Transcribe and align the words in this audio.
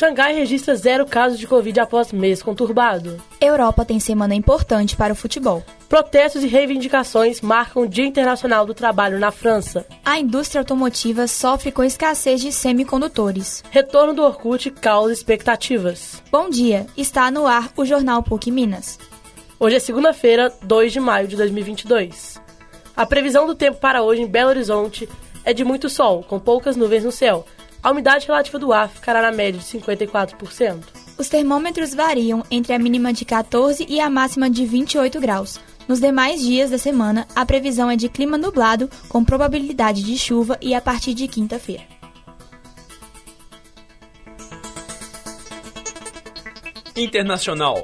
Xangai 0.00 0.32
registra 0.32 0.74
zero 0.74 1.04
casos 1.04 1.38
de 1.38 1.46
Covid 1.46 1.78
após 1.78 2.10
mês 2.10 2.42
conturbado. 2.42 3.22
Europa 3.38 3.84
tem 3.84 4.00
semana 4.00 4.34
importante 4.34 4.96
para 4.96 5.12
o 5.12 5.16
futebol. 5.16 5.62
Protestos 5.90 6.42
e 6.42 6.46
reivindicações 6.46 7.42
marcam 7.42 7.82
o 7.82 7.86
Dia 7.86 8.06
Internacional 8.06 8.64
do 8.64 8.72
Trabalho 8.72 9.18
na 9.18 9.30
França. 9.30 9.84
A 10.02 10.18
indústria 10.18 10.62
automotiva 10.62 11.26
sofre 11.26 11.70
com 11.70 11.84
escassez 11.84 12.40
de 12.40 12.50
semicondutores. 12.50 13.62
Retorno 13.70 14.14
do 14.14 14.22
Orkut 14.22 14.70
causa 14.70 15.12
expectativas. 15.12 16.22
Bom 16.32 16.48
dia, 16.48 16.86
está 16.96 17.30
no 17.30 17.46
ar 17.46 17.70
o 17.76 17.84
Jornal 17.84 18.22
PUC 18.22 18.50
Minas. 18.50 18.98
Hoje 19.58 19.76
é 19.76 19.80
segunda-feira, 19.80 20.50
2 20.62 20.94
de 20.94 20.98
maio 20.98 21.28
de 21.28 21.36
2022. 21.36 22.40
A 22.96 23.04
previsão 23.04 23.46
do 23.46 23.54
tempo 23.54 23.76
para 23.76 24.02
hoje 24.02 24.22
em 24.22 24.26
Belo 24.26 24.48
Horizonte 24.48 25.06
é 25.44 25.52
de 25.52 25.62
muito 25.62 25.90
sol, 25.90 26.22
com 26.22 26.38
poucas 26.38 26.74
nuvens 26.74 27.04
no 27.04 27.12
céu. 27.12 27.44
A 27.82 27.90
umidade 27.90 28.26
relativa 28.26 28.58
do 28.58 28.74
ar 28.74 28.90
ficará 28.90 29.22
na 29.22 29.32
média 29.32 29.58
de 29.58 29.64
54%. 29.66 30.84
Os 31.16 31.28
termômetros 31.28 31.94
variam 31.94 32.44
entre 32.50 32.74
a 32.74 32.78
mínima 32.78 33.10
de 33.10 33.24
14 33.24 33.86
e 33.88 33.98
a 34.00 34.10
máxima 34.10 34.50
de 34.50 34.66
28 34.66 35.18
graus. 35.18 35.58
Nos 35.88 35.98
demais 35.98 36.42
dias 36.42 36.70
da 36.70 36.76
semana, 36.76 37.26
a 37.34 37.44
previsão 37.46 37.90
é 37.90 37.96
de 37.96 38.08
clima 38.08 38.36
nublado, 38.36 38.88
com 39.08 39.24
probabilidade 39.24 40.02
de 40.02 40.18
chuva 40.18 40.58
e 40.60 40.74
a 40.74 40.80
partir 40.80 41.14
de 41.14 41.26
quinta-feira. 41.26 41.84
Internacional. 46.94 47.82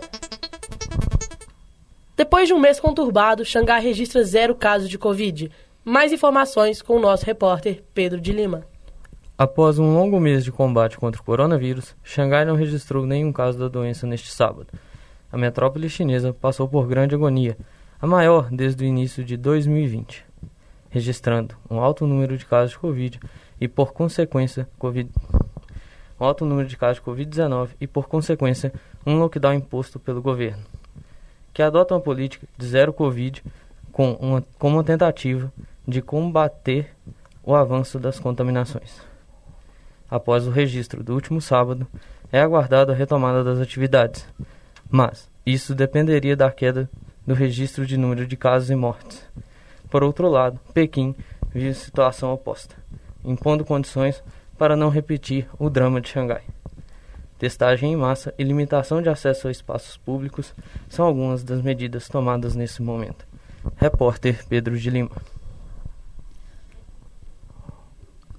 Depois 2.14 2.48
de 2.48 2.54
um 2.54 2.58
mês 2.58 2.78
conturbado, 2.78 3.46
Xangai 3.46 3.80
registra 3.80 4.22
zero 4.24 4.54
casos 4.54 4.90
de 4.90 4.98
Covid. 4.98 5.50
Mais 5.82 6.12
informações 6.12 6.82
com 6.82 6.96
o 6.96 7.00
nosso 7.00 7.24
repórter 7.24 7.82
Pedro 7.94 8.20
de 8.20 8.32
Lima. 8.32 8.75
Após 9.38 9.78
um 9.78 9.92
longo 9.92 10.18
mês 10.18 10.42
de 10.44 10.50
combate 10.50 10.96
contra 10.96 11.20
o 11.20 11.24
coronavírus, 11.24 11.94
Xangai 12.02 12.46
não 12.46 12.56
registrou 12.56 13.04
nenhum 13.04 13.30
caso 13.30 13.58
da 13.58 13.68
doença 13.68 14.06
neste 14.06 14.32
sábado. 14.32 14.68
A 15.30 15.36
metrópole 15.36 15.90
chinesa 15.90 16.32
passou 16.32 16.66
por 16.66 16.86
grande 16.86 17.14
agonia, 17.14 17.54
a 18.00 18.06
maior 18.06 18.48
desde 18.50 18.82
o 18.82 18.86
início 18.86 19.22
de 19.22 19.36
2020, 19.36 20.24
registrando 20.88 21.54
um 21.70 21.80
alto 21.80 22.06
número 22.06 22.38
de 22.38 22.46
casos 22.46 22.70
de 22.70 22.78
Covid 22.78 23.20
e, 23.60 23.68
por 23.68 23.92
consequência, 23.92 24.66
COVID 24.78 25.10
um 26.18 26.24
alto 26.24 26.46
número 26.46 26.66
de 26.66 26.78
casos 26.78 26.96
de 26.96 27.02
Covid-19 27.02 27.68
e, 27.78 27.86
por 27.86 28.08
consequência, 28.08 28.72
um 29.04 29.18
lockdown 29.18 29.52
imposto 29.52 30.00
pelo 30.00 30.22
governo, 30.22 30.64
que 31.52 31.60
adota 31.60 31.92
uma 31.92 32.00
política 32.00 32.46
de 32.56 32.66
zero 32.66 32.90
Covid 32.90 33.44
com 33.92 34.12
uma, 34.12 34.42
como 34.58 34.76
uma 34.76 34.84
tentativa 34.84 35.52
de 35.86 36.00
combater 36.00 36.90
o 37.44 37.54
avanço 37.54 37.98
das 37.98 38.18
contaminações. 38.18 39.14
Após 40.10 40.46
o 40.46 40.50
registro 40.50 41.02
do 41.02 41.14
último 41.14 41.40
sábado, 41.40 41.86
é 42.32 42.40
aguardada 42.40 42.92
a 42.92 42.96
retomada 42.96 43.42
das 43.42 43.58
atividades, 43.58 44.26
mas 44.90 45.28
isso 45.44 45.74
dependeria 45.74 46.36
da 46.36 46.50
queda 46.50 46.88
do 47.26 47.34
registro 47.34 47.86
de 47.86 47.96
número 47.96 48.26
de 48.26 48.36
casos 48.36 48.70
e 48.70 48.74
mortes. 48.74 49.24
Por 49.90 50.02
outro 50.04 50.28
lado, 50.28 50.60
Pequim 50.72 51.14
vive 51.52 51.74
situação 51.74 52.32
oposta, 52.32 52.76
impondo 53.24 53.64
condições 53.64 54.22
para 54.56 54.76
não 54.76 54.88
repetir 54.88 55.48
o 55.58 55.68
drama 55.68 56.00
de 56.00 56.08
Xangai. 56.08 56.42
Testagem 57.38 57.92
em 57.92 57.96
massa 57.96 58.32
e 58.38 58.44
limitação 58.44 59.02
de 59.02 59.08
acesso 59.08 59.48
a 59.48 59.50
espaços 59.50 59.96
públicos 59.96 60.54
são 60.88 61.04
algumas 61.04 61.44
das 61.44 61.60
medidas 61.60 62.08
tomadas 62.08 62.54
nesse 62.54 62.82
momento. 62.82 63.26
Repórter 63.76 64.44
Pedro 64.48 64.78
de 64.78 64.88
Lima. 64.88 65.10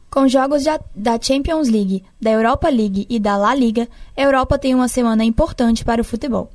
Com 0.09 0.27
jogos 0.27 0.63
da 0.95 1.19
Champions 1.21 1.67
League, 1.67 2.03
da 2.19 2.31
Europa 2.31 2.69
League 2.69 3.05
e 3.09 3.19
da 3.19 3.35
La 3.35 3.53
Liga, 3.53 3.87
a 4.15 4.21
Europa 4.21 4.57
tem 4.57 4.73
uma 4.73 4.87
semana 4.87 5.23
importante 5.23 5.83
para 5.83 6.01
o 6.01 6.05
futebol. 6.05 6.49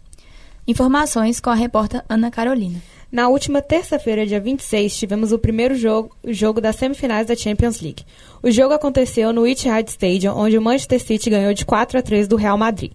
Informações 0.66 1.38
com 1.38 1.50
a 1.50 1.54
repórter 1.54 2.02
Ana 2.08 2.30
Carolina. 2.30 2.80
Na 3.10 3.28
última 3.28 3.60
terça-feira, 3.60 4.26
dia 4.26 4.40
26, 4.40 4.96
tivemos 4.96 5.32
o 5.32 5.38
primeiro 5.38 5.74
jogo, 5.74 6.16
jogo 6.24 6.62
das 6.62 6.76
semifinais 6.76 7.26
da 7.26 7.36
Champions 7.36 7.80
League. 7.80 8.06
O 8.42 8.50
jogo 8.50 8.72
aconteceu 8.72 9.34
no 9.34 9.46
Etihad 9.46 9.86
Stadium, 9.86 10.34
onde 10.34 10.56
o 10.56 10.62
Manchester 10.62 11.00
City 11.00 11.28
ganhou 11.28 11.52
de 11.52 11.66
4 11.66 11.98
a 11.98 12.02
3 12.02 12.26
do 12.26 12.36
Real 12.36 12.56
Madrid. 12.56 12.92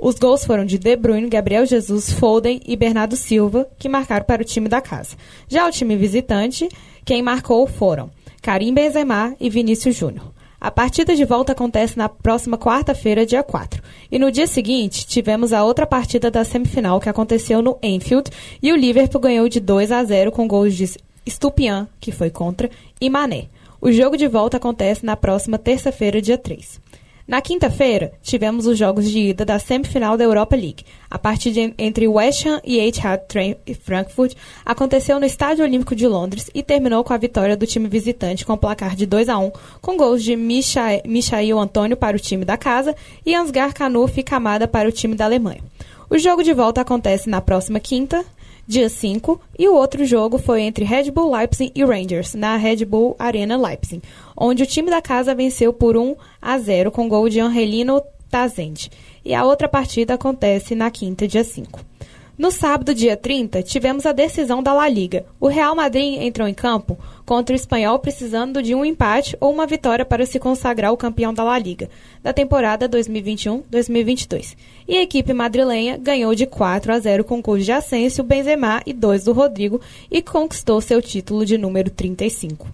Os 0.00 0.16
gols 0.16 0.44
foram 0.44 0.64
de 0.64 0.78
De 0.78 0.96
Bruyne, 0.96 1.28
Gabriel 1.28 1.64
Jesus, 1.64 2.12
Foden 2.12 2.60
e 2.66 2.74
Bernardo 2.74 3.14
Silva, 3.14 3.68
que 3.78 3.88
marcaram 3.88 4.24
para 4.24 4.42
o 4.42 4.44
time 4.44 4.68
da 4.68 4.80
casa. 4.80 5.16
Já 5.46 5.64
o 5.64 5.70
time 5.70 5.94
visitante, 5.94 6.68
quem 7.04 7.22
marcou 7.22 7.64
foram 7.68 8.10
Karim 8.42 8.74
Benzema 8.74 9.36
e 9.38 9.48
Vinícius 9.48 9.94
Júnior. 9.94 10.32
A 10.60 10.68
partida 10.68 11.14
de 11.14 11.24
volta 11.24 11.52
acontece 11.52 11.96
na 11.96 12.08
próxima 12.08 12.58
quarta-feira, 12.58 13.24
dia 13.24 13.40
4. 13.40 13.80
E 14.10 14.18
no 14.18 14.32
dia 14.32 14.48
seguinte, 14.48 15.06
tivemos 15.06 15.52
a 15.52 15.64
outra 15.64 15.86
partida 15.86 16.28
da 16.28 16.42
semifinal 16.42 16.98
que 16.98 17.08
aconteceu 17.08 17.62
no 17.62 17.78
Enfield 17.80 18.30
e 18.60 18.72
o 18.72 18.76
Liverpool 18.76 19.20
ganhou 19.20 19.48
de 19.48 19.60
2 19.60 19.92
a 19.92 20.02
0 20.02 20.32
com 20.32 20.48
gols 20.48 20.74
de 20.74 20.90
Stupian, 21.28 21.86
que 22.00 22.10
foi 22.10 22.30
contra, 22.30 22.68
e 23.00 23.08
Mané. 23.08 23.46
O 23.80 23.92
jogo 23.92 24.16
de 24.16 24.26
volta 24.26 24.56
acontece 24.56 25.06
na 25.06 25.16
próxima 25.16 25.56
terça-feira, 25.56 26.20
dia 26.20 26.36
3. 26.36 26.80
Na 27.32 27.40
quinta-feira, 27.40 28.12
tivemos 28.20 28.66
os 28.66 28.76
jogos 28.76 29.10
de 29.10 29.30
ida 29.30 29.42
da 29.42 29.58
semifinal 29.58 30.18
da 30.18 30.24
Europa 30.24 30.54
League. 30.54 30.84
A 31.10 31.18
partida 31.18 31.72
entre 31.78 32.06
West 32.06 32.44
Ham 32.44 32.60
e 32.62 32.78
Etihad 32.78 33.22
Frankfurt 33.82 34.34
aconteceu 34.66 35.18
no 35.18 35.24
Estádio 35.24 35.64
Olímpico 35.64 35.96
de 35.96 36.06
Londres 36.06 36.50
e 36.54 36.62
terminou 36.62 37.02
com 37.02 37.14
a 37.14 37.16
vitória 37.16 37.56
do 37.56 37.66
time 37.66 37.88
visitante 37.88 38.44
com 38.44 38.54
placar 38.54 38.94
de 38.94 39.06
2 39.06 39.30
a 39.30 39.38
1, 39.38 39.50
com 39.80 39.96
gols 39.96 40.22
de 40.22 40.36
Michael 40.36 41.58
Antônio 41.58 41.96
para 41.96 42.18
o 42.18 42.20
time 42.20 42.44
da 42.44 42.58
casa 42.58 42.94
e 43.24 43.34
Ansgar 43.34 43.72
Kanuf 43.72 44.20
e 44.20 44.22
Camada 44.22 44.68
para 44.68 44.90
o 44.90 44.92
time 44.92 45.14
da 45.14 45.24
Alemanha. 45.24 45.62
O 46.10 46.18
jogo 46.18 46.42
de 46.42 46.52
volta 46.52 46.82
acontece 46.82 47.30
na 47.30 47.40
próxima 47.40 47.80
quinta, 47.80 48.22
dia 48.72 48.88
5, 48.88 49.38
e 49.58 49.68
o 49.68 49.74
outro 49.74 50.04
jogo 50.04 50.38
foi 50.38 50.62
entre 50.62 50.84
Red 50.84 51.10
Bull 51.10 51.30
Leipzig 51.30 51.70
e 51.74 51.84
Rangers, 51.84 52.34
na 52.34 52.56
Red 52.56 52.86
Bull 52.86 53.14
Arena 53.18 53.56
Leipzig, 53.56 54.02
onde 54.34 54.62
o 54.62 54.66
time 54.66 54.90
da 54.90 55.02
casa 55.02 55.34
venceu 55.34 55.72
por 55.74 55.94
1 55.94 56.16
a 56.40 56.58
0 56.58 56.90
com 56.90 57.06
gol 57.06 57.28
de 57.28 57.38
Angelino 57.38 58.02
Tazende. 58.30 58.90
E 59.22 59.34
a 59.34 59.44
outra 59.44 59.68
partida 59.68 60.14
acontece 60.14 60.74
na 60.74 60.90
quinta, 60.90 61.28
dia 61.28 61.44
5. 61.44 61.80
No 62.42 62.50
sábado, 62.50 62.92
dia 62.92 63.16
30, 63.16 63.62
tivemos 63.62 64.04
a 64.04 64.10
decisão 64.10 64.64
da 64.64 64.72
La 64.72 64.88
Liga. 64.88 65.24
O 65.38 65.46
Real 65.46 65.76
Madrid 65.76 66.20
entrou 66.20 66.48
em 66.48 66.52
campo 66.52 66.98
contra 67.24 67.54
o 67.54 67.56
Espanhol 67.56 68.00
precisando 68.00 68.60
de 68.60 68.74
um 68.74 68.84
empate 68.84 69.36
ou 69.38 69.52
uma 69.52 69.64
vitória 69.64 70.04
para 70.04 70.26
se 70.26 70.40
consagrar 70.40 70.92
o 70.92 70.96
campeão 70.96 71.32
da 71.32 71.44
La 71.44 71.56
Liga 71.56 71.88
da 72.20 72.32
temporada 72.32 72.88
2021-2022. 72.88 74.56
E 74.88 74.96
a 74.96 75.02
equipe 75.02 75.32
madrilenha 75.32 75.96
ganhou 75.96 76.34
de 76.34 76.44
4 76.44 76.92
a 76.92 76.98
0 76.98 77.22
com 77.22 77.40
gols 77.40 77.64
de 77.64 77.70
Asensio, 77.70 78.24
Benzema 78.24 78.82
e 78.84 78.92
dois 78.92 79.22
do 79.22 79.32
Rodrigo 79.32 79.80
e 80.10 80.20
conquistou 80.20 80.80
seu 80.80 81.00
título 81.00 81.46
de 81.46 81.56
número 81.56 81.90
35. 81.90 82.66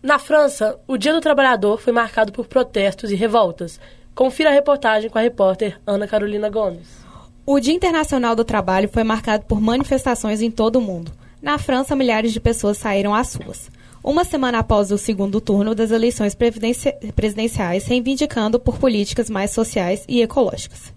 Na 0.00 0.20
França, 0.20 0.78
o 0.86 0.96
Dia 0.96 1.12
do 1.12 1.20
Trabalhador 1.20 1.80
foi 1.80 1.92
marcado 1.92 2.30
por 2.30 2.46
protestos 2.46 3.10
e 3.10 3.16
revoltas. 3.16 3.80
Confira 4.14 4.50
a 4.50 4.52
reportagem 4.52 5.10
com 5.10 5.18
a 5.18 5.22
repórter 5.22 5.80
Ana 5.84 6.06
Carolina 6.06 6.48
Gomes. 6.48 7.03
O 7.46 7.60
Dia 7.60 7.74
Internacional 7.74 8.34
do 8.34 8.42
Trabalho 8.42 8.88
foi 8.88 9.04
marcado 9.04 9.44
por 9.44 9.60
manifestações 9.60 10.40
em 10.40 10.50
todo 10.50 10.76
o 10.76 10.80
mundo. 10.80 11.12
Na 11.42 11.58
França, 11.58 11.94
milhares 11.94 12.32
de 12.32 12.40
pessoas 12.40 12.78
saíram 12.78 13.14
às 13.14 13.34
ruas. 13.34 13.70
Uma 14.02 14.24
semana 14.24 14.60
após 14.60 14.90
o 14.90 14.96
segundo 14.96 15.42
turno 15.42 15.74
das 15.74 15.90
eleições 15.90 16.34
presidenciais, 16.34 17.84
reivindicando 17.84 18.58
por 18.58 18.78
políticas 18.78 19.28
mais 19.28 19.50
sociais 19.50 20.04
e 20.08 20.22
ecológicas. 20.22 20.90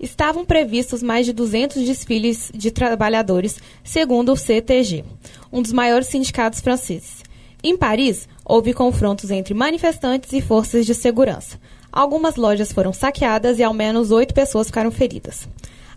Estavam 0.00 0.42
previstos 0.42 1.02
mais 1.02 1.26
de 1.26 1.34
200 1.34 1.84
desfiles 1.84 2.50
de 2.54 2.70
trabalhadores, 2.70 3.58
segundo 3.84 4.32
o 4.32 4.36
CTG, 4.36 5.04
um 5.52 5.60
dos 5.60 5.72
maiores 5.72 6.08
sindicatos 6.08 6.60
franceses. 6.60 7.22
Em 7.62 7.76
Paris, 7.76 8.26
houve 8.42 8.72
confrontos 8.72 9.30
entre 9.30 9.52
manifestantes 9.52 10.32
e 10.32 10.40
forças 10.40 10.86
de 10.86 10.94
segurança. 10.94 11.60
Algumas 11.92 12.36
lojas 12.36 12.72
foram 12.72 12.90
saqueadas 12.90 13.58
e 13.58 13.62
ao 13.62 13.74
menos 13.74 14.10
oito 14.10 14.32
pessoas 14.32 14.68
ficaram 14.68 14.90
feridas. 14.90 15.46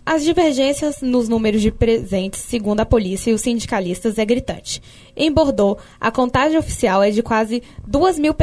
As 0.05 0.21
divergências 0.21 1.01
nos 1.01 1.29
números 1.29 1.61
de 1.61 1.71
presentes, 1.71 2.41
segundo 2.41 2.81
a 2.81 2.85
polícia 2.85 3.31
e 3.31 3.33
os 3.33 3.39
sindicalistas, 3.39 4.17
é 4.17 4.25
gritante. 4.25 4.81
Em 5.15 5.31
Bordeaux, 5.31 5.81
a 6.00 6.11
contagem 6.11 6.57
oficial 6.57 7.01
é 7.01 7.09
de 7.09 7.23
quase 7.23 7.63
duas 7.88 8.19
mil, 8.19 8.35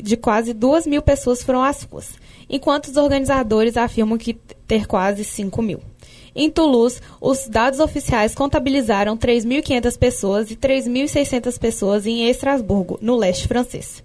de 0.00 0.16
quase 0.16 0.52
duas 0.52 0.86
mil 0.86 1.02
pessoas 1.02 1.42
foram 1.42 1.64
às 1.64 1.82
ruas, 1.82 2.10
enquanto 2.48 2.86
os 2.86 2.96
organizadores 2.96 3.76
afirmam 3.76 4.16
que 4.16 4.34
ter 4.66 4.86
quase 4.86 5.24
5 5.24 5.60
mil. 5.60 5.80
Em 6.36 6.48
Toulouse, 6.48 7.00
os 7.20 7.48
dados 7.48 7.80
oficiais 7.80 8.32
contabilizaram 8.32 9.16
3.500 9.16 9.98
pessoas 9.98 10.50
e 10.52 10.56
3.600 10.56 11.58
pessoas 11.58 12.06
em 12.06 12.28
Estrasburgo, 12.28 12.98
no 13.02 13.16
leste 13.16 13.48
francês. 13.48 14.04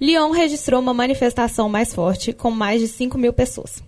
Lyon 0.00 0.30
registrou 0.30 0.80
uma 0.80 0.94
manifestação 0.94 1.68
mais 1.68 1.92
forte, 1.92 2.32
com 2.32 2.50
mais 2.50 2.80
de 2.80 2.88
5 2.88 3.18
mil 3.18 3.34
pessoas. 3.34 3.82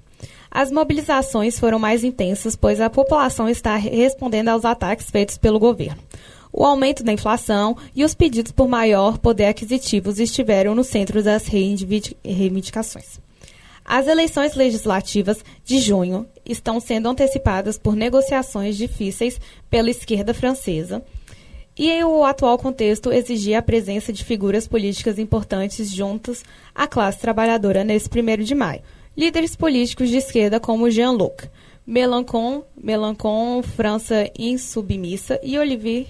As 0.51 0.73
mobilizações 0.73 1.61
foram 1.61 1.79
mais 1.79 2.03
intensas, 2.03 2.57
pois 2.57 2.81
a 2.81 2.91
população 2.91 3.49
está 3.49 3.77
respondendo 3.77 4.49
aos 4.49 4.65
ataques 4.65 5.09
feitos 5.09 5.39
pelo 5.39 5.61
governo. 5.61 6.03
O 6.53 6.65
aumento 6.65 7.05
da 7.05 7.13
inflação 7.13 7.77
e 7.95 8.05
os 8.05 8.15
pedidos 8.15 8.51
por 8.51 8.67
maior 8.67 9.19
poder 9.19 9.47
aquisitivo 9.47 10.11
estiveram 10.11 10.75
no 10.75 10.83
centro 10.83 11.23
das 11.23 11.47
reivindicações. 11.47 13.21
As 13.85 14.09
eleições 14.09 14.55
legislativas 14.55 15.45
de 15.65 15.79
junho 15.79 16.27
estão 16.45 16.81
sendo 16.81 17.09
antecipadas 17.09 17.79
por 17.79 17.95
negociações 17.95 18.77
difíceis 18.77 19.41
pela 19.69 19.91
esquerda 19.91 20.35
francesa. 20.35 21.03
E 21.79 22.03
o 22.03 22.25
atual 22.25 22.59
contexto 22.59 23.13
exigia 23.13 23.61
a 23.61 23.63
presença 23.63 24.13
de 24.13 24.25
figuras 24.25 24.67
políticas 24.67 25.19
importantes 25.19 25.91
juntas 25.91 26.45
à 26.75 26.87
classe 26.87 27.21
trabalhadora 27.21 27.85
nesse 27.85 28.09
1 28.09 28.43
de 28.43 28.55
maio. 28.55 28.83
Líderes 29.21 29.55
políticos 29.55 30.09
de 30.09 30.17
esquerda 30.17 30.59
como 30.59 30.89
Jean-Luc 30.89 31.47
Mélenchon, 31.87 32.65
Mélenchon, 32.75 33.63
França 33.63 34.31
Insubmissa 34.35 35.39
e 35.43 35.59
Olivier 35.59 36.07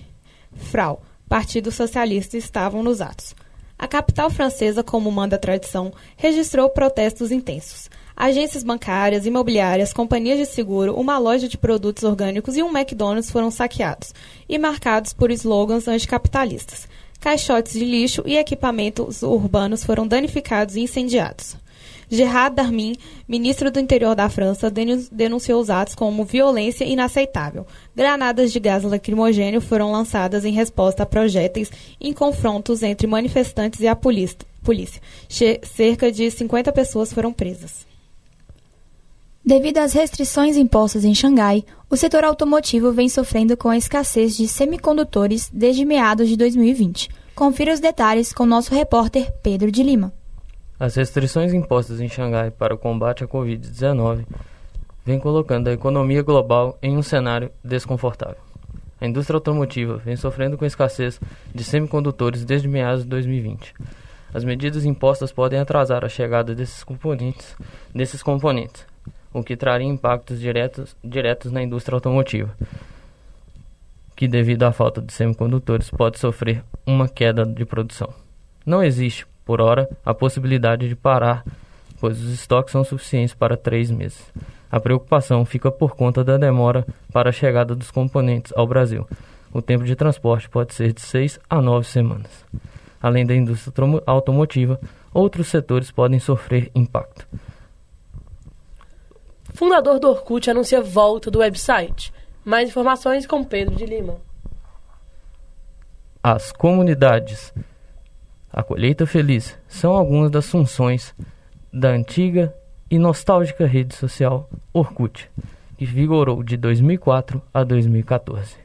Frau, 0.54 1.02
Partido 1.28 1.72
Socialista, 1.72 2.36
estavam 2.36 2.84
nos 2.84 3.00
atos. 3.00 3.34
A 3.76 3.88
capital 3.88 4.30
francesa, 4.30 4.84
como 4.84 5.10
manda 5.10 5.34
a 5.34 5.40
tradição, 5.40 5.92
registrou 6.16 6.70
protestos 6.70 7.32
intensos. 7.32 7.90
Agências 8.16 8.62
bancárias, 8.62 9.26
imobiliárias, 9.26 9.92
companhias 9.92 10.38
de 10.38 10.46
seguro, 10.46 10.94
uma 10.94 11.18
loja 11.18 11.48
de 11.48 11.58
produtos 11.58 12.04
orgânicos 12.04 12.56
e 12.56 12.62
um 12.62 12.68
McDonald's 12.70 13.28
foram 13.28 13.50
saqueados 13.50 14.14
e 14.48 14.56
marcados 14.56 15.12
por 15.12 15.32
slogans 15.32 15.88
anticapitalistas. 15.88 16.86
Caixotes 17.18 17.72
de 17.72 17.84
lixo 17.84 18.22
e 18.24 18.36
equipamentos 18.38 19.24
urbanos 19.24 19.82
foram 19.82 20.06
danificados 20.06 20.76
e 20.76 20.82
incendiados. 20.82 21.56
Gerard 22.10 22.56
Darmin, 22.56 22.96
ministro 23.28 23.70
do 23.70 23.78
Interior 23.78 24.16
da 24.16 24.28
França, 24.28 24.68
denunciou 25.12 25.60
os 25.60 25.70
atos 25.70 25.94
como 25.94 26.24
violência 26.24 26.84
inaceitável. 26.84 27.64
Granadas 27.94 28.52
de 28.52 28.58
gás 28.58 28.82
lacrimogênio 28.82 29.60
foram 29.60 29.92
lançadas 29.92 30.44
em 30.44 30.52
resposta 30.52 31.04
a 31.04 31.06
projéteis 31.06 31.70
em 32.00 32.12
confrontos 32.12 32.82
entre 32.82 33.06
manifestantes 33.06 33.80
e 33.80 33.86
a 33.86 33.94
polícia. 33.94 35.00
Cerca 35.62 36.10
de 36.10 36.28
50 36.30 36.72
pessoas 36.72 37.12
foram 37.12 37.32
presas. 37.32 37.88
Devido 39.44 39.78
às 39.78 39.94
restrições 39.94 40.56
impostas 40.56 41.04
em 41.04 41.14
Xangai, 41.14 41.64
o 41.88 41.96
setor 41.96 42.24
automotivo 42.24 42.92
vem 42.92 43.08
sofrendo 43.08 43.56
com 43.56 43.68
a 43.68 43.76
escassez 43.76 44.36
de 44.36 44.46
semicondutores 44.46 45.48
desde 45.52 45.84
meados 45.84 46.28
de 46.28 46.36
2020. 46.36 47.08
Confira 47.34 47.72
os 47.72 47.80
detalhes 47.80 48.32
com 48.32 48.44
nosso 48.44 48.74
repórter 48.74 49.32
Pedro 49.42 49.70
de 49.70 49.82
Lima. 49.82 50.19
As 50.80 50.94
restrições 50.94 51.52
impostas 51.52 52.00
em 52.00 52.08
Xangai 52.08 52.50
para 52.50 52.74
o 52.74 52.78
combate 52.78 53.22
à 53.22 53.28
Covid-19 53.28 54.24
vêm 55.04 55.20
colocando 55.20 55.68
a 55.68 55.72
economia 55.72 56.22
global 56.22 56.78
em 56.82 56.96
um 56.96 57.02
cenário 57.02 57.50
desconfortável. 57.62 58.40
A 58.98 59.06
indústria 59.06 59.36
automotiva 59.36 59.98
vem 59.98 60.16
sofrendo 60.16 60.56
com 60.56 60.64
escassez 60.64 61.20
de 61.54 61.62
semicondutores 61.62 62.46
desde 62.46 62.66
meados 62.66 63.02
de 63.02 63.10
2020. 63.10 63.74
As 64.32 64.42
medidas 64.42 64.86
impostas 64.86 65.30
podem 65.30 65.60
atrasar 65.60 66.02
a 66.02 66.08
chegada 66.08 66.54
desses 66.54 66.82
componentes, 66.82 67.54
desses 67.94 68.22
componentes 68.22 68.86
o 69.32 69.44
que 69.44 69.56
traria 69.56 69.86
impactos 69.86 70.40
diretos, 70.40 70.96
diretos 71.04 71.52
na 71.52 71.62
indústria 71.62 71.94
automotiva, 71.94 72.56
que 74.16 74.26
devido 74.26 74.64
à 74.64 74.72
falta 74.72 75.00
de 75.00 75.12
semicondutores 75.12 75.90
pode 75.90 76.18
sofrer 76.18 76.64
uma 76.86 77.08
queda 77.08 77.44
de 77.44 77.64
produção. 77.64 78.12
Não 78.66 78.82
existe 78.82 79.26
por 79.50 79.60
hora, 79.60 79.90
a 80.06 80.14
possibilidade 80.14 80.88
de 80.88 80.94
parar, 80.94 81.42
pois 82.00 82.22
os 82.22 82.32
estoques 82.32 82.70
são 82.70 82.84
suficientes 82.84 83.34
para 83.34 83.56
três 83.56 83.90
meses. 83.90 84.32
A 84.70 84.78
preocupação 84.78 85.44
fica 85.44 85.72
por 85.72 85.96
conta 85.96 86.22
da 86.22 86.36
demora 86.36 86.86
para 87.12 87.30
a 87.30 87.32
chegada 87.32 87.74
dos 87.74 87.90
componentes 87.90 88.52
ao 88.54 88.64
Brasil. 88.64 89.08
O 89.52 89.60
tempo 89.60 89.82
de 89.82 89.96
transporte 89.96 90.48
pode 90.48 90.72
ser 90.72 90.92
de 90.92 91.00
seis 91.00 91.40
a 91.50 91.60
nove 91.60 91.84
semanas. 91.88 92.30
Além 93.02 93.26
da 93.26 93.34
indústria 93.34 93.74
automotiva, 94.06 94.78
outros 95.12 95.48
setores 95.48 95.90
podem 95.90 96.20
sofrer 96.20 96.70
impacto. 96.72 97.26
Fundador 99.52 99.98
do 99.98 100.10
Orkut 100.10 100.48
anuncia 100.48 100.80
volta 100.80 101.28
do 101.28 101.40
website. 101.40 102.12
Mais 102.44 102.68
informações 102.68 103.26
com 103.26 103.42
Pedro 103.42 103.74
de 103.74 103.84
Lima. 103.84 104.16
As 106.22 106.52
comunidades 106.52 107.52
a 108.52 108.62
colheita 108.62 109.06
feliz 109.06 109.56
são 109.68 109.92
algumas 109.94 110.30
das 110.30 110.48
funções 110.48 111.14
da 111.72 111.90
antiga 111.90 112.54
e 112.90 112.98
nostálgica 112.98 113.66
rede 113.66 113.94
social 113.94 114.50
Orkut, 114.72 115.30
que 115.78 115.84
vigorou 115.84 116.42
de 116.42 116.56
2004 116.56 117.40
a 117.54 117.62
2014. 117.62 118.56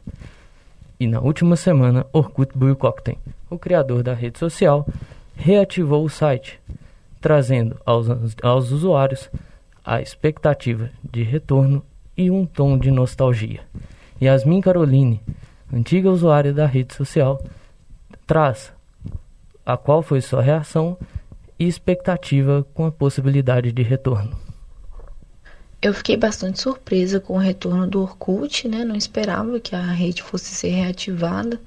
E 1.00 1.08
na 1.08 1.20
última 1.20 1.56
semana, 1.56 2.06
Orkut 2.12 2.58
Bullcockten, 2.58 3.18
o 3.50 3.60
criador 3.60 4.02
da 4.02 4.14
rede 4.14 4.40
social, 4.40 4.88
reativou 5.36 6.04
o 6.04 6.10
site, 6.10 6.60
trazendo 7.22 7.80
aos, 7.86 8.08
aos 8.42 8.72
usuários 8.72 9.30
a 9.84 10.02
expectativa 10.02 10.90
de 11.04 11.22
retorno 11.22 11.84
e 12.18 12.32
um 12.32 12.46
tom 12.46 12.78
de 12.78 12.90
nostalgia. 12.90 13.62
Yasmin 14.20 14.62
Caroline, 14.62 15.22
antiga 15.72 16.10
usuária 16.10 16.54
da 16.54 16.66
rede 16.66 16.96
social, 16.96 17.44
traz 18.26 18.75
a 19.66 19.76
qual 19.76 20.02
foi 20.02 20.22
sua 20.22 20.42
reação 20.42 20.98
e 21.58 21.68
expectativa 21.68 22.66
com 22.74 22.86
a 22.86 22.92
possibilidade 22.92 23.72
de 23.72 23.82
retorno. 23.82 24.38
Eu 25.82 25.94
fiquei 25.94 26.18
bastante 26.18 26.62
surpresa 26.62 27.20
com 27.20 27.36
o 27.36 27.40
retorno 27.40 27.88
do 27.88 28.02
Orkut, 28.02 28.68
né? 28.68 28.84
Não 28.84 28.96
esperava 28.96 29.60
que 29.60 29.76
a 29.76 29.82
rede 29.82 30.24
fosse 30.24 30.54
ser 30.54 30.70
reativada. 30.70 31.60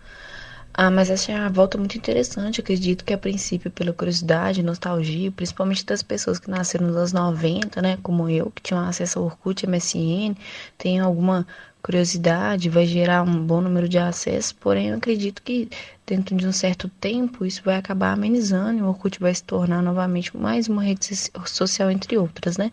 Ah, 0.74 0.90
mas 0.90 1.10
achei 1.10 1.34
a 1.34 1.48
volta 1.48 1.76
muito 1.76 1.96
interessante. 1.98 2.60
Acredito 2.60 3.04
que 3.04 3.12
a 3.12 3.18
princípio, 3.18 3.70
pela 3.70 3.92
curiosidade, 3.92 4.62
nostalgia, 4.62 5.30
principalmente 5.32 5.84
das 5.84 6.02
pessoas 6.02 6.38
que 6.38 6.48
nasceram 6.50 6.86
nos 6.86 6.96
anos 6.96 7.12
90, 7.12 7.82
né? 7.82 7.98
Como 8.02 8.28
eu, 8.28 8.50
que 8.50 8.62
tinham 8.62 8.80
acesso 8.86 9.18
ao 9.18 9.24
Orkut, 9.24 9.66
MSN, 9.66 10.36
tem 10.76 11.00
alguma 11.00 11.46
curiosidade, 11.82 12.68
vai 12.68 12.86
gerar 12.86 13.22
um 13.22 13.44
bom 13.44 13.60
número 13.60 13.88
de 13.88 13.98
acessos, 13.98 14.52
porém 14.52 14.88
eu 14.88 14.96
acredito 14.96 15.42
que 15.42 15.68
dentro 16.06 16.34
de 16.36 16.46
um 16.46 16.52
certo 16.52 16.88
tempo 16.88 17.44
isso 17.44 17.62
vai 17.64 17.76
acabar 17.76 18.12
amenizando 18.12 18.78
e 18.78 18.82
o 18.82 18.88
Orkut 18.88 19.20
vai 19.20 19.34
se 19.34 19.42
tornar 19.42 19.82
novamente 19.82 20.36
mais 20.36 20.68
uma 20.68 20.82
rede 20.82 21.04
social 21.46 21.90
entre 21.90 22.16
outras, 22.16 22.56
né? 22.56 22.72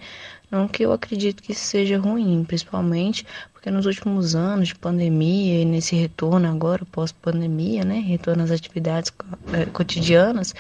Não 0.49 0.67
que 0.67 0.83
eu 0.83 0.93
acredito 0.93 1.43
que 1.43 1.51
isso 1.51 1.65
seja 1.65 1.97
ruim, 1.97 2.43
principalmente 2.45 3.25
porque 3.51 3.69
nos 3.71 3.87
últimos 3.87 4.35
anos 4.35 4.69
de 4.69 4.75
pandemia 4.75 5.61
e 5.61 5.65
nesse 5.65 5.95
retorno 5.95 6.47
agora 6.47 6.85
pós-pandemia, 6.85 7.83
né, 7.83 7.99
retorno 7.99 8.43
às 8.43 8.51
atividades 8.51 9.11
eh, 9.53 9.65
cotidianas, 9.65 10.53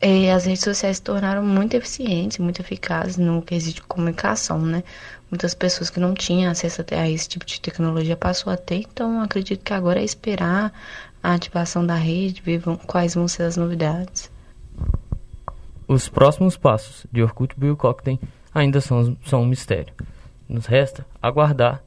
é, 0.00 0.32
as 0.32 0.44
redes 0.44 0.62
sociais 0.62 0.98
se 0.98 1.02
tornaram 1.02 1.44
muito 1.44 1.74
eficientes, 1.74 2.38
muito 2.38 2.60
eficazes 2.60 3.16
no 3.16 3.42
quesito 3.42 3.76
de 3.76 3.82
comunicação, 3.82 4.60
né? 4.60 4.84
Muitas 5.30 5.54
pessoas 5.54 5.90
que 5.90 5.98
não 5.98 6.14
tinham 6.14 6.50
acesso 6.50 6.84
a 6.92 7.08
esse 7.08 7.28
tipo 7.28 7.44
de 7.44 7.60
tecnologia 7.60 8.16
passou 8.16 8.52
a 8.52 8.56
ter, 8.56 8.86
então 8.90 9.20
acredito 9.20 9.64
que 9.64 9.74
agora 9.74 10.00
é 10.00 10.04
esperar 10.04 10.72
a 11.22 11.34
ativação 11.34 11.84
da 11.84 11.96
rede, 11.96 12.40
ver 12.40 12.62
quais 12.86 13.14
vão 13.14 13.26
ser 13.26 13.42
as 13.42 13.56
novidades. 13.56 14.30
Os 15.86 16.08
próximos 16.08 16.56
passos 16.56 17.04
de 17.10 17.22
Orkut 17.22 17.54
Cocktail 17.76 18.20
ainda 18.54 18.80
são, 18.80 19.16
são 19.26 19.42
um 19.42 19.46
mistério. 19.46 19.92
Nos 20.48 20.66
resta 20.66 21.04
aguardar 21.20 21.82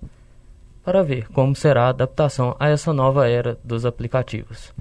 para 0.83 1.01
ver 1.01 1.29
como 1.29 1.55
será 1.55 1.85
a 1.85 1.89
adaptação 1.89 2.55
a 2.59 2.67
essa 2.67 2.91
nova 2.91 3.29
era 3.29 3.57
dos 3.63 3.85
aplicativos. 3.85 4.73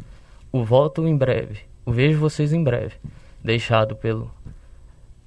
O 0.50 0.64
volto 0.64 1.06
em 1.06 1.16
breve, 1.16 1.60
o 1.86 1.92
vejo 1.92 2.18
vocês 2.18 2.52
em 2.52 2.62
breve 2.62 2.96
deixado 3.42 3.96
pelo 3.96 4.30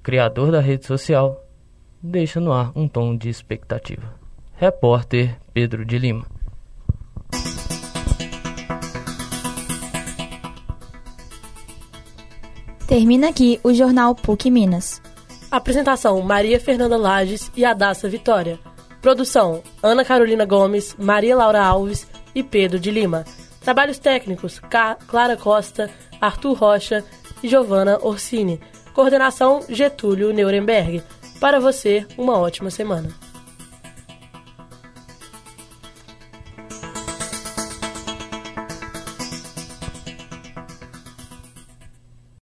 criador 0.02 0.52
da 0.52 0.60
rede 0.60 0.86
social, 0.86 1.44
deixa 2.02 2.40
no 2.40 2.52
ar 2.52 2.72
um 2.76 2.86
tom 2.86 3.16
de 3.16 3.28
expectativa. 3.28 4.14
Repórter 4.54 5.36
Pedro 5.52 5.84
de 5.84 5.98
Lima. 5.98 6.26
Termina 12.86 13.30
aqui 13.30 13.58
o 13.64 13.72
jornal 13.72 14.14
PUC 14.14 14.50
Minas. 14.50 15.00
Apresentação: 15.50 16.20
Maria 16.20 16.60
Fernanda 16.60 16.96
Lages 16.96 17.50
e 17.56 17.64
Adassa 17.64 18.08
Vitória. 18.08 18.58
Produção: 19.00 19.62
Ana 19.82 20.04
Carolina 20.04 20.44
Gomes, 20.44 20.94
Maria 20.98 21.34
Laura 21.34 21.64
Alves 21.64 22.06
e 22.34 22.42
Pedro 22.42 22.78
de 22.78 22.90
Lima. 22.90 23.24
Trabalhos 23.60 23.98
técnicos: 23.98 24.60
Clara 25.08 25.36
Costa, 25.36 25.90
Arthur 26.20 26.52
Rocha 26.52 27.04
Giovanna 27.42 27.98
Orsini. 28.02 28.60
Coordenação 28.92 29.62
Getúlio 29.68 30.32
Nuremberg. 30.32 31.02
Para 31.40 31.58
você, 31.58 32.06
uma 32.16 32.38
ótima 32.38 32.70
semana. 32.70 33.23